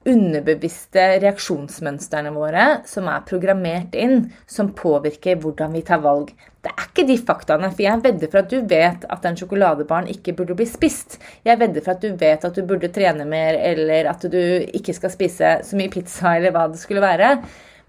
underbevisste 0.08 1.04
reaksjonsmønstrene 1.22 2.32
våre 2.36 2.68
som 2.88 3.10
er 3.12 3.26
programmert 3.28 3.96
inn, 3.98 4.30
som 4.48 4.72
påvirker 4.76 5.40
hvordan 5.42 5.76
vi 5.76 5.84
tar 5.88 6.04
valg. 6.04 6.32
Det 6.64 6.72
er 6.72 6.88
ikke 6.90 7.06
de 7.08 7.18
faktaene, 7.22 7.70
for 7.72 7.86
jeg 7.86 8.04
vedder 8.04 8.32
for 8.32 8.42
at 8.42 8.52
du 8.52 8.58
vet 8.72 9.08
at 9.14 9.28
en 9.28 9.40
sjokoladebarn 9.40 10.10
ikke 10.12 10.36
burde 10.38 10.58
bli 10.58 10.68
spist. 10.68 11.18
Jeg 11.48 11.60
vedder 11.62 11.84
for 11.84 11.96
at 11.96 12.04
du 12.04 12.16
vet 12.20 12.44
at 12.48 12.56
du 12.56 12.64
burde 12.68 12.92
trene 12.94 13.28
mer, 13.28 13.60
eller 13.70 14.12
at 14.12 14.24
du 14.32 14.40
ikke 14.76 14.96
skal 14.98 15.14
spise 15.14 15.58
så 15.64 15.80
mye 15.80 15.92
pizza, 15.94 16.36
eller 16.36 16.56
hva 16.56 16.68
det 16.72 16.82
skulle 16.82 17.04
være. 17.04 17.36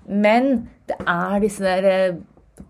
Men 0.09 0.69
det 0.89 0.99
er 1.05 1.39
disse 1.43 1.65
der 1.65 1.89
eh, 1.91 2.19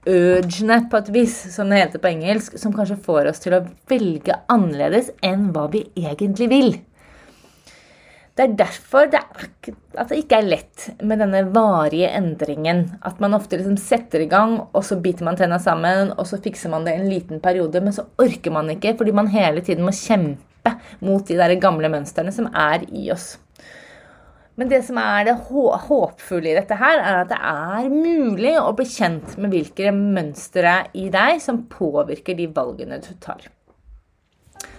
urgene, 0.09 0.81
på 0.91 1.01
et 1.01 1.13
vis, 1.15 1.37
som 1.55 1.71
det 1.71 1.83
heter 1.83 2.03
på 2.03 2.11
engelsk, 2.11 2.59
som 2.61 2.75
kanskje 2.75 2.99
får 3.05 3.33
oss 3.33 3.45
til 3.45 3.57
å 3.57 3.65
velge 3.91 4.37
annerledes 4.53 5.13
enn 5.25 5.51
hva 5.55 5.69
vi 5.73 5.87
egentlig 5.97 6.51
vil. 6.53 6.73
Det 8.39 8.45
er 8.45 8.53
derfor 8.55 9.09
det 9.11 9.19
er, 9.19 9.47
at 9.99 10.13
det 10.13 10.21
ikke 10.21 10.39
er 10.39 10.47
lett 10.47 10.85
med 11.03 11.19
denne 11.19 11.41
varige 11.51 12.13
endringen. 12.15 12.85
At 13.03 13.19
man 13.19 13.35
ofte 13.35 13.59
liksom 13.59 13.75
setter 13.83 14.23
i 14.23 14.29
gang, 14.31 14.61
og 14.71 14.85
så 14.87 15.01
biter 15.03 15.27
man 15.27 15.35
tenna 15.41 15.59
sammen, 15.59 16.13
og 16.15 16.29
så 16.31 16.39
fikser 16.45 16.71
man 16.71 16.87
det 16.87 16.95
en 16.95 17.09
liten 17.11 17.43
periode, 17.43 17.83
men 17.83 17.97
så 17.97 18.07
orker 18.23 18.55
man 18.55 18.71
ikke 18.71 18.95
fordi 19.01 19.17
man 19.19 19.33
hele 19.33 19.65
tiden 19.67 19.83
må 19.83 19.91
kjempe 19.91 20.77
mot 21.03 21.27
de 21.27 21.35
der 21.41 21.57
gamle 21.59 21.91
mønstrene 21.91 22.31
som 22.35 22.47
er 22.55 22.87
i 22.95 23.09
oss. 23.11 23.33
Men 24.59 24.71
det 24.71 24.85
som 24.87 25.03
er 25.03 25.27
det 25.27 25.37
håpfulle 25.49 26.53
i 26.53 26.57
dette 26.61 26.79
her, 26.79 27.03
er 27.03 27.21
at 27.25 27.35
det 27.35 27.43
er 27.43 27.91
mulig 27.91 28.55
å 28.63 28.71
bli 28.79 28.87
kjent 28.87 29.35
med 29.39 29.51
hvilke 29.55 29.91
mønstre 29.95 30.79
i 30.95 31.09
deg 31.15 31.43
som 31.43 31.65
påvirker 31.75 32.39
de 32.39 32.47
valgene 32.55 33.03
du 33.03 33.13
tar. 33.19 33.51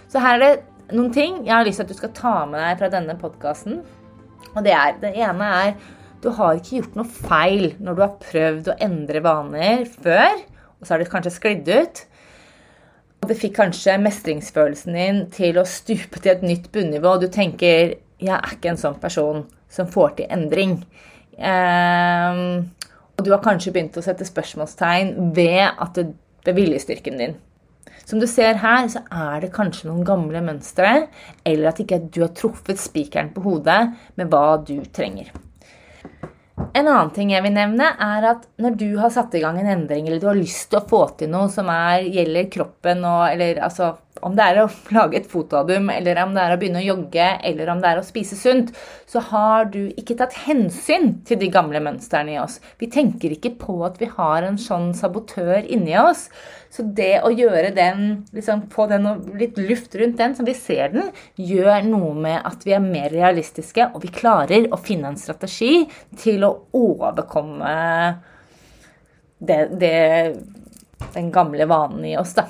Så 0.08 0.24
her 0.24 0.40
er 0.40 0.46
det 0.46 0.79
noen 0.92 1.14
ting 1.14 1.40
jeg 1.46 1.54
har 1.54 1.64
lyst 1.66 1.80
til 1.80 1.88
at 1.88 1.92
du 1.92 1.98
skal 1.98 2.14
ta 2.16 2.34
med 2.50 2.60
deg 2.60 2.78
fra 2.80 2.90
denne 2.92 3.16
podkasten. 3.20 3.80
Og 4.50 4.62
det 4.66 4.74
er 4.74 4.98
Det 5.00 5.14
ene 5.14 5.50
er 5.62 5.74
du 6.20 6.28
har 6.36 6.58
ikke 6.58 6.80
gjort 6.82 6.96
noe 6.98 7.08
feil 7.08 7.66
når 7.80 7.96
du 7.96 8.02
har 8.04 8.16
prøvd 8.20 8.66
å 8.68 8.78
endre 8.84 9.22
vaner 9.24 9.86
før, 9.88 10.34
og 10.76 10.84
så 10.84 10.92
har 10.92 11.00
det 11.00 11.12
kanskje 11.12 11.32
sklidd 11.32 11.70
ut. 11.70 12.02
Og 13.20 13.28
det 13.30 13.38
fikk 13.40 13.54
kanskje 13.56 13.96
mestringsfølelsen 14.00 14.96
din 14.96 15.22
til 15.32 15.60
å 15.60 15.64
stupe 15.68 16.20
til 16.20 16.34
et 16.34 16.44
nytt 16.44 16.68
bunnivå, 16.72 17.14
og 17.14 17.24
du 17.24 17.28
tenker 17.28 17.96
'Jeg 18.20 18.36
er 18.36 18.52
ikke 18.52 18.68
en 18.68 18.76
sånn 18.76 19.00
person 19.00 19.46
som 19.68 19.86
får 19.86 20.16
til 20.16 20.26
endring'. 20.28 20.84
Um, 21.40 22.70
og 23.16 23.24
du 23.24 23.30
har 23.30 23.40
kanskje 23.40 23.72
begynt 23.72 23.96
å 23.96 24.02
sette 24.02 24.24
spørsmålstegn 24.24 25.34
ved, 25.34 25.72
at 25.78 25.94
det, 25.94 26.14
ved 26.44 26.54
viljestyrken 26.54 27.18
din. 27.18 27.34
Som 28.10 28.18
du 28.18 28.26
ser 28.26 28.58
her, 28.58 28.88
så 28.90 29.04
er 29.14 29.44
det 29.44 29.52
kanskje 29.54 29.86
noen 29.86 30.02
gamle 30.06 30.40
mønstre, 30.42 31.06
eller 31.46 31.70
at 31.70 31.78
ikke 31.78 32.00
du 32.10 32.24
har 32.24 32.32
truffet 32.34 32.80
spikeren 32.82 33.30
på 33.30 33.44
hodet 33.44 33.84
med 34.18 34.32
hva 34.32 34.56
du 34.66 34.80
trenger. 34.90 35.30
En 36.74 36.88
annen 36.88 37.12
ting 37.14 37.30
jeg 37.30 37.44
vil 37.44 37.54
nevne, 37.54 37.86
er 38.02 38.26
at 38.32 38.48
når 38.60 38.74
du 38.80 38.88
har 38.98 39.12
satt 39.14 39.34
i 39.38 39.42
gang 39.44 39.60
en 39.60 39.70
endring, 39.76 40.08
eller 40.08 40.18
du 40.18 40.26
har 40.26 40.38
lyst 40.38 40.72
til 40.72 40.80
å 40.80 40.88
få 40.90 41.04
til 41.20 41.30
noe 41.30 41.46
som 41.54 41.70
er, 41.72 42.02
gjelder 42.10 42.50
kroppen, 42.52 43.06
og, 43.06 43.22
eller 43.30 43.62
altså 43.68 43.92
om 44.26 44.36
det 44.36 44.46
er 44.46 44.60
å 44.62 44.68
lage 44.96 45.20
et 45.20 45.28
fotoalbum, 45.30 45.90
eller 45.94 46.22
om 46.24 46.34
det 46.36 46.44
er 46.44 46.54
å 46.54 46.60
begynne 46.60 46.82
å 46.82 46.86
jogge, 46.86 47.26
eller 47.50 47.72
om 47.72 47.82
det 47.82 47.90
er 47.90 48.00
å 48.00 48.06
spise 48.06 48.38
sunt, 48.38 48.72
så 49.10 49.22
har 49.30 49.70
du 49.72 49.80
ikke 49.98 50.16
tatt 50.20 50.36
hensyn 50.46 51.20
til 51.26 51.40
de 51.40 51.50
gamle 51.52 51.82
mønstrene 51.84 52.36
i 52.36 52.40
oss. 52.42 52.58
Vi 52.80 52.90
tenker 52.92 53.34
ikke 53.34 53.54
på 53.60 53.80
at 53.86 54.00
vi 54.00 54.10
har 54.12 54.46
en 54.46 54.58
sånn 54.60 54.92
sabotør 54.96 55.66
inni 55.66 55.96
oss. 56.00 56.28
Så 56.70 56.84
det 56.86 57.16
å 57.26 57.32
gjøre 57.34 57.72
den, 57.74 58.22
liksom 58.36 58.68
få 58.70 58.86
den 58.92 59.08
litt 59.40 59.58
luft 59.58 59.96
rundt 59.98 60.20
den, 60.20 60.36
som 60.38 60.46
vi 60.46 60.54
ser 60.54 60.92
den, 60.94 61.10
gjør 61.34 61.82
noe 61.88 62.12
med 62.14 62.38
at 62.46 62.62
vi 62.66 62.76
er 62.76 62.84
mer 62.84 63.10
realistiske, 63.10 63.90
og 63.90 64.04
vi 64.04 64.12
klarer 64.14 64.68
å 64.70 64.78
finne 64.78 65.10
en 65.10 65.18
strategi 65.18 65.82
til 66.20 66.46
å 66.46 66.52
overkomme 66.78 67.74
det, 69.40 69.60
det, 69.80 69.96
den 71.14 71.30
gamle 71.34 71.66
vanen 71.66 72.04
i 72.04 72.16
oss, 72.20 72.36
da. 72.38 72.46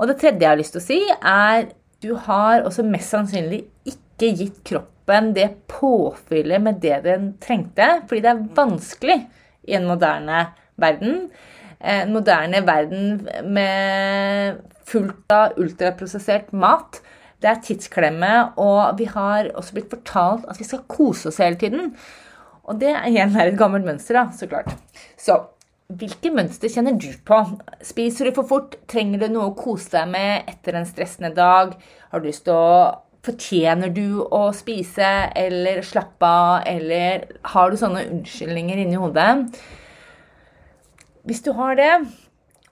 Og 0.00 0.08
det 0.08 0.16
tredje 0.22 0.40
jeg 0.40 0.48
har 0.48 0.60
lyst 0.60 0.72
til 0.72 0.80
å 0.80 0.86
si, 0.86 0.98
er 1.20 1.68
du 2.00 2.14
har 2.24 2.64
også 2.64 2.86
mest 2.88 3.12
sannsynlig 3.12 3.66
ikke 3.88 4.30
gitt 4.38 4.62
kroppen 4.64 5.34
det 5.36 5.50
påfyllet 5.68 6.62
med 6.64 6.80
det 6.80 7.02
den 7.04 7.34
trengte, 7.42 8.00
fordi 8.08 8.22
det 8.24 8.32
er 8.32 8.46
vanskelig 8.56 9.18
i 9.68 9.76
en 9.76 9.88
moderne 9.90 10.46
verden. 10.80 11.26
En 11.80 12.14
moderne 12.14 12.62
verden 12.64 13.20
med 13.52 14.60
fullt 14.88 15.36
av 15.36 15.60
ultraprosessert 15.60 16.54
mat. 16.56 17.02
Det 17.40 17.48
er 17.50 17.62
tidsklemme, 17.64 18.32
og 18.60 18.96
vi 19.00 19.06
har 19.08 19.52
også 19.56 19.76
blitt 19.76 19.92
fortalt 19.92 20.48
at 20.48 20.60
vi 20.60 20.68
skal 20.68 20.84
kose 20.88 21.28
oss 21.28 21.40
hele 21.40 21.60
tiden. 21.60 21.94
Og 22.68 22.80
det 22.80 22.92
igjen 23.08 23.36
er 23.36 23.50
et 23.50 23.60
gammelt 23.60 23.88
mønster, 23.88 24.16
da, 24.16 24.26
så 24.32 24.48
klart. 24.48 24.72
Så 25.20 25.36
hvilke 25.98 26.30
mønster 26.34 26.70
kjenner 26.70 26.96
du 26.98 27.10
på? 27.26 27.38
Spiser 27.86 28.28
du 28.28 28.36
for 28.36 28.48
fort? 28.48 28.76
Trenger 28.90 29.24
du 29.24 29.34
noe 29.34 29.50
å 29.50 29.56
kose 29.58 29.92
deg 29.94 30.10
med 30.12 30.50
etter 30.50 30.78
en 30.78 30.88
stressende 30.88 31.32
dag? 31.36 31.74
Har 32.10 32.22
du 32.22 32.28
lyst 32.30 32.46
til 32.48 32.56
å 32.58 32.74
Fortjener 33.20 33.90
du 33.92 34.22
å 34.32 34.46
spise 34.56 35.04
eller 35.36 35.82
slappe 35.84 36.24
av, 36.24 36.62
eller 36.64 37.26
har 37.52 37.68
du 37.68 37.76
sånne 37.76 38.06
unnskyldninger 38.06 38.80
inni 38.80 38.96
hodet? 38.96 39.58
Hvis 41.28 41.44
du 41.44 41.50
har 41.58 41.76
det, 41.76 41.90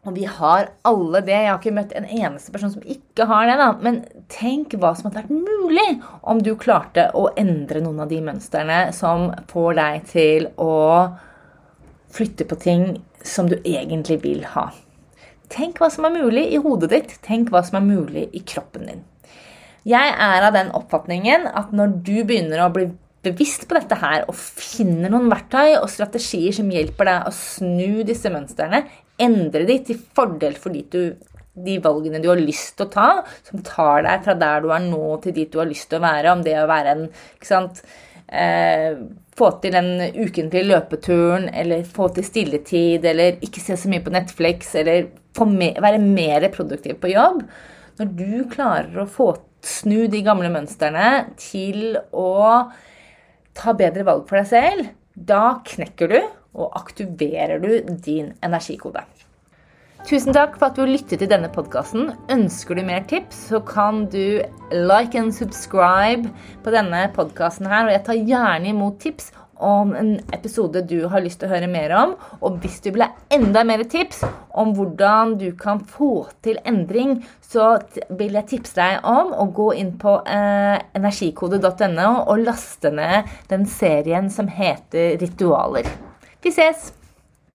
og 0.08 0.16
vi 0.16 0.24
har 0.24 0.70
alle 0.88 1.20
det 1.26 1.36
Jeg 1.36 1.50
har 1.50 1.58
ikke 1.58 1.74
møtt 1.76 1.92
en 1.98 2.08
eneste 2.08 2.54
person 2.54 2.72
som 2.72 2.86
ikke 2.86 3.26
har 3.28 3.44
det. 3.44 3.58
da, 3.60 3.68
Men 3.84 4.00
tenk 4.32 4.72
hva 4.80 4.94
som 4.96 5.10
hadde 5.10 5.26
vært 5.26 5.36
mulig 5.36 6.00
om 6.22 6.40
du 6.40 6.54
klarte 6.56 7.10
å 7.12 7.28
endre 7.36 7.82
noen 7.84 8.00
av 8.00 8.08
de 8.08 8.22
mønstrene 8.24 8.86
som 8.96 9.28
får 9.52 9.76
deg 9.76 10.06
til 10.08 10.48
å 10.56 10.72
flytte 12.14 12.46
på 12.48 12.58
ting 12.60 12.84
som 13.24 13.48
du 13.50 13.56
egentlig 13.64 14.20
vil 14.24 14.44
ha. 14.54 14.68
Tenk 15.52 15.80
hva 15.80 15.88
som 15.92 16.06
er 16.08 16.16
mulig 16.16 16.44
i 16.52 16.60
hodet 16.60 16.90
ditt. 16.92 17.14
Tenk 17.24 17.52
hva 17.52 17.62
som 17.64 17.80
er 17.80 17.86
mulig 17.86 18.28
i 18.36 18.42
kroppen 18.44 18.88
din. 18.88 19.04
Jeg 19.88 20.12
er 20.12 20.44
av 20.44 20.52
den 20.56 20.72
oppfatningen 20.76 21.46
at 21.56 21.70
når 21.76 22.00
du 22.04 22.16
begynner 22.28 22.66
å 22.66 22.72
bli 22.74 22.90
bevisst 23.24 23.64
på 23.68 23.78
dette 23.78 23.96
her 23.98 24.26
og 24.28 24.36
finner 24.36 25.10
noen 25.12 25.30
verktøy 25.30 25.78
og 25.78 25.88
strategier 25.90 26.54
som 26.54 26.68
hjelper 26.72 27.08
deg 27.08 27.28
å 27.28 27.34
snu 27.34 28.04
disse 28.06 28.30
mønstrene, 28.32 28.84
endre 29.18 29.64
de 29.68 29.78
til 29.88 30.02
fordel 30.14 30.58
for 30.60 30.74
de, 30.74 30.84
du, 30.92 31.32
de 31.56 31.78
valgene 31.82 32.20
du 32.22 32.28
har 32.30 32.40
lyst 32.40 32.76
til 32.78 32.86
å 32.86 32.92
ta, 32.92 33.08
som 33.48 33.64
tar 33.66 34.04
deg 34.06 34.26
fra 34.26 34.36
der 34.38 34.62
du 34.64 34.70
er 34.74 34.84
nå, 34.84 35.02
til 35.24 35.34
dit 35.40 35.50
du 35.50 35.58
har 35.62 35.70
lyst 35.70 35.88
til 35.90 35.98
å 35.98 36.06
være, 36.06 36.36
om 36.36 36.44
det 36.46 36.54
å 36.60 36.68
være 36.70 36.94
en 36.94 37.08
ikke 37.08 37.50
sant, 37.50 37.82
eh, 38.32 38.98
få 39.38 39.50
til 39.62 39.74
den 39.74 39.90
ukentlige 40.14 40.66
løpeturen, 40.66 41.48
eller 41.54 41.86
få 41.86 42.08
til 42.14 42.26
stilletid, 42.26 43.06
eller 43.06 43.38
ikke 43.44 43.62
se 43.62 43.76
så 43.78 43.90
mye 43.90 44.04
på 44.04 44.14
Netflix, 44.14 44.74
eller 44.78 45.08
me 45.46 45.70
være 45.78 46.00
mer 46.02 46.48
produktiv 46.50 46.96
på 46.98 47.12
jobb 47.12 47.44
Når 48.00 48.08
du 48.18 48.32
klarer 48.50 48.96
å 48.98 49.06
få 49.06 49.28
snu 49.62 50.08
de 50.10 50.22
gamle 50.26 50.50
mønstrene 50.50 51.28
til 51.38 51.98
å 52.14 52.70
ta 53.58 53.74
bedre 53.74 54.06
valg 54.06 54.26
for 54.26 54.38
deg 54.38 54.50
selv, 54.50 54.90
da 55.14 55.58
knekker 55.66 56.10
du 56.10 56.18
og 56.58 56.74
aktiverer 56.78 57.62
du 57.62 57.72
din 58.02 58.32
energikode. 58.42 59.02
Tusen 60.06 60.32
takk 60.32 60.54
for 60.56 60.70
at 60.70 60.78
du 60.78 60.86
lyttet 60.86 61.18
til 61.20 61.28
denne 61.28 61.50
podkasten. 61.52 62.12
Ønsker 62.30 62.78
du 62.78 62.84
mer 62.86 63.02
tips, 63.10 63.48
så 63.50 63.58
kan 63.66 64.04
du 64.12 64.40
like 64.70 65.18
and 65.18 65.34
subscribe 65.34 66.30
på 66.64 66.72
denne 66.72 67.02
podkasten 67.16 67.66
her. 67.68 67.88
Og 67.88 67.92
jeg 67.96 68.04
tar 68.06 68.22
gjerne 68.30 68.70
imot 68.70 69.00
tips 69.02 69.32
om 69.58 69.90
en 69.98 70.12
episode 70.32 70.84
du 70.86 71.08
har 71.10 71.22
lyst 71.24 71.40
til 71.42 71.48
å 71.48 71.52
høre 71.52 71.70
mer 71.70 71.92
om. 71.98 72.14
Og 72.40 72.60
hvis 72.62 72.78
du 72.84 72.92
vil 72.92 73.04
ha 73.04 73.10
enda 73.34 73.64
mer 73.66 73.82
tips 73.90 74.22
om 74.58 74.72
hvordan 74.78 75.34
du 75.40 75.50
kan 75.58 75.82
få 75.82 76.28
til 76.46 76.60
endring, 76.68 77.18
så 77.42 77.74
vil 78.08 78.38
jeg 78.38 78.48
tipse 78.54 78.78
deg 78.78 79.02
om 79.08 79.34
å 79.34 79.48
gå 79.54 79.72
inn 79.82 79.96
på 80.00 80.20
eh, 80.24 80.78
energikode.no 80.98 82.10
og 82.22 82.46
laste 82.46 82.94
ned 82.94 83.28
den 83.50 83.66
serien 83.68 84.30
som 84.32 84.48
heter 84.48 85.18
Ritualer. 85.20 85.90
Vi 86.38 86.54
ses! 86.54 86.92